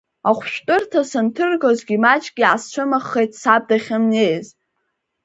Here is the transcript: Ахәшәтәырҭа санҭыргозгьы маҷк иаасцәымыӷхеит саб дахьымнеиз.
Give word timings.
Ахәшәтәырҭа 0.29 1.01
санҭыргозгьы 1.09 1.95
маҷк 2.03 2.35
иаасцәымыӷхеит 2.39 3.31
саб 3.41 3.63
дахьымнеиз. 3.69 4.47